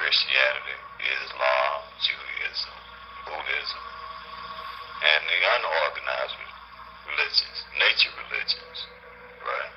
[0.00, 2.76] Christianity, Islam, Judaism,
[3.28, 3.84] Buddhism,
[5.04, 6.40] and the unorganized
[7.04, 8.78] religions, nature religions,
[9.44, 9.72] right?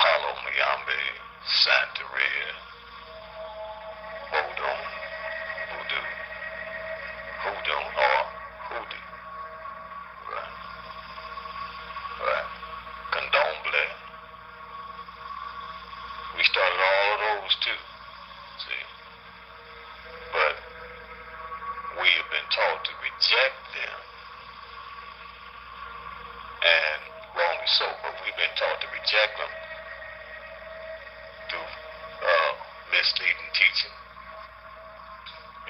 [0.00, 1.04] Palo Mayombe,
[1.60, 2.48] Santeria,
[4.32, 4.80] Vodun,
[5.68, 6.06] Voodoo,
[7.44, 8.18] Hoodoo, or
[8.72, 9.04] Hoodoo,
[10.32, 10.54] right?
[12.24, 12.48] Right?
[13.12, 13.84] Candomblé.
[16.40, 17.80] We started all of those too,
[18.64, 18.82] see?
[20.32, 20.56] But
[22.00, 23.98] we have been taught to reject them.
[26.60, 27.00] And
[27.32, 29.52] wrongly so, but we've been taught to reject them
[31.48, 31.70] through
[32.20, 32.52] uh,
[32.92, 33.94] misleading teaching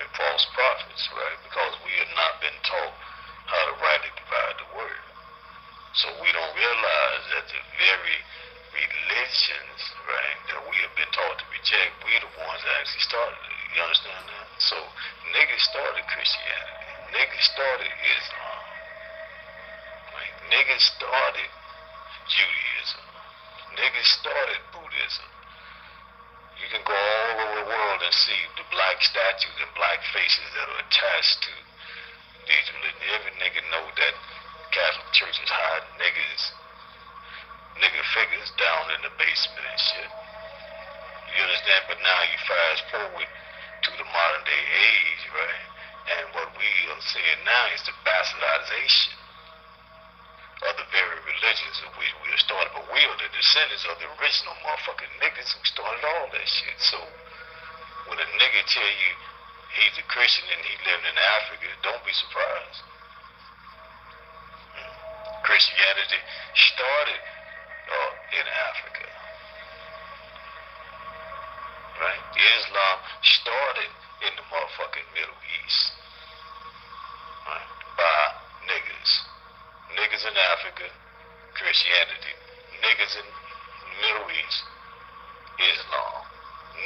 [0.00, 1.38] and false prophets, right?
[1.44, 2.96] Because we have not been taught
[3.46, 5.04] how to rightly divide the word.
[5.92, 8.18] So we don't realize that the very
[8.72, 13.42] religions, right, that we have been taught to reject, we're the ones that actually started
[13.42, 13.59] it.
[13.74, 14.46] You understand that?
[14.58, 14.76] So
[15.30, 16.90] niggas started Christianity.
[17.14, 18.62] Niggas started Islam.
[20.10, 21.50] Like niggas started
[22.26, 23.04] Judaism.
[23.78, 25.28] Niggas started Buddhism.
[26.58, 30.48] You can go all over the world and see the black statues and black faces
[30.52, 31.54] that are attached to
[32.50, 33.06] these religions.
[33.16, 34.14] Every nigga know that
[34.74, 36.42] Catholic Church is hiding niggas,
[37.80, 40.10] nigga figures down in the basement and shit.
[41.32, 41.82] You understand?
[41.86, 43.30] But now you fast forward
[43.82, 45.64] to the modern day age, right?
[46.10, 49.14] And what we are seeing now is the bastardization
[50.68, 52.68] of the very religions of which we have started.
[52.76, 56.78] But we are the descendants of the original motherfucking niggas who started all that shit.
[56.82, 56.98] So
[58.10, 59.12] when a nigga tell you
[59.76, 62.82] he's a Christian and he lived in Africa, don't be surprised.
[65.46, 66.20] Christianity
[66.54, 67.22] started
[67.88, 69.06] uh, in Africa.
[72.00, 72.22] Right?
[72.32, 73.59] Islam started
[74.70, 75.92] motherfucking Middle East.
[77.46, 77.70] Right?
[77.96, 78.14] By
[78.70, 79.10] niggas.
[79.98, 80.86] Niggas in Africa,
[81.54, 82.34] Christianity.
[82.78, 84.62] Niggas in the Middle East,
[85.58, 86.22] Islam.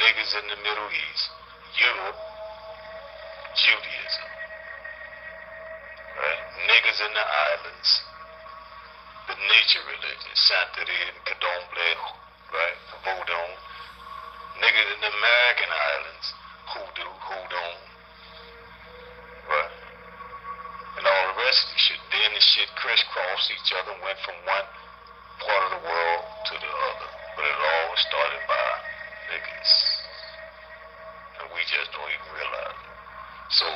[0.00, 1.24] Niggas in the Middle East,
[1.78, 2.18] Europe,
[3.54, 4.28] Judaism.
[6.18, 6.42] Right?
[6.66, 7.90] Niggas in the islands,
[9.28, 11.90] the nature religion, Santeria and Candomblé,
[12.54, 12.78] right?
[13.04, 13.50] Vodun.
[14.62, 16.26] Niggas in the American islands,
[16.74, 17.70] Hoodoo, Hoodoo,
[19.46, 19.74] right?
[20.98, 22.00] And all the rest of the shit.
[22.10, 24.66] Then the shit crisscrossed each other, went from one
[25.38, 27.10] part of the world to the other.
[27.38, 28.66] But it all was started by
[29.30, 29.72] niggas.
[31.38, 32.94] And we just don't even realize it.
[33.54, 33.66] So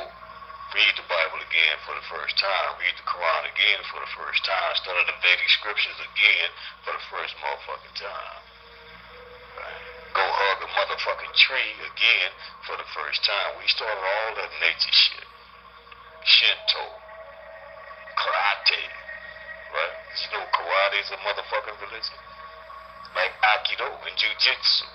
[0.74, 4.42] read the Bible again for the first time, read the Quran again for the first
[4.42, 6.50] time, study the Vedic scriptures again
[6.82, 8.42] for the first motherfucking time.
[10.88, 12.30] Motherfucking tree again
[12.64, 13.60] for the first time.
[13.60, 15.28] We started all that nature shit.
[16.24, 16.84] Shinto,
[18.16, 18.84] karate,
[19.68, 19.96] right?
[20.16, 22.18] You know karate is a motherfucking religion.
[23.14, 24.88] Like Aikido and Jiu-Jitsu.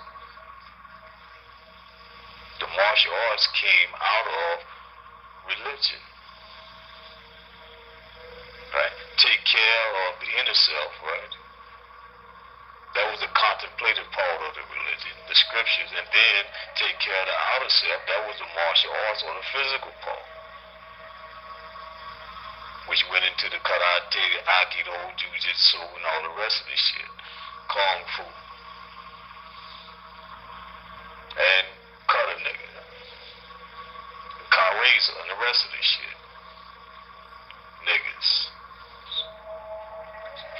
[2.60, 4.54] The martial arts came out of
[5.46, 6.02] religion.
[8.74, 8.94] Right?
[9.18, 11.43] Take care of the inner self, right?
[12.94, 16.42] That was the contemplative part of the religion, the scriptures, and then
[16.78, 18.00] take care of the outer self.
[18.06, 20.26] That was the martial arts or the physical part,
[22.86, 27.10] which went into the karate, aikido, jujitsu, and all the rest of this shit,
[27.66, 28.26] kung fu,
[31.34, 31.66] and
[32.06, 32.70] cut a nigga,
[34.54, 36.18] car and the rest of this shit.
[37.90, 38.30] Niggas.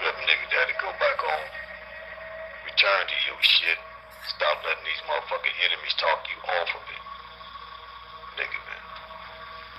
[0.02, 1.63] A nigga to go back home
[2.84, 3.78] return to your shit.
[4.36, 7.02] Stop letting these motherfucking enemies talk you off of it.
[8.36, 8.83] Nigga, man.